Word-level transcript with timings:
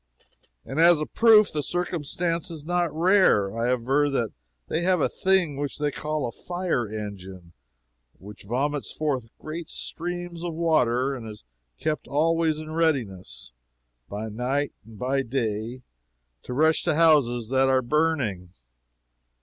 And 0.65 0.79
as 0.79 0.99
a 0.99 1.05
proof 1.05 1.51
that 1.51 1.59
the 1.59 1.61
circumstance 1.61 2.49
is 2.49 2.65
not 2.65 2.91
rare, 2.91 3.55
I 3.55 3.71
aver 3.71 4.09
that 4.09 4.31
they 4.67 4.81
have 4.81 4.99
a 4.99 5.07
thing 5.07 5.57
which 5.57 5.77
they 5.77 5.91
call 5.91 6.25
a 6.27 6.31
fire 6.31 6.87
engine, 6.87 7.53
which 8.17 8.41
vomits 8.45 8.91
forth 8.91 9.25
great 9.37 9.69
streams 9.69 10.43
of 10.43 10.55
water, 10.55 11.13
and 11.13 11.27
is 11.29 11.43
kept 11.77 12.07
always 12.07 12.57
in 12.57 12.71
readiness, 12.71 13.51
by 14.09 14.27
night 14.27 14.73
and 14.83 14.97
by 14.97 15.21
day, 15.21 15.83
to 16.41 16.53
rush 16.55 16.81
to 16.85 16.95
houses 16.95 17.49
that 17.49 17.69
are 17.69 17.83
burning. 17.83 18.53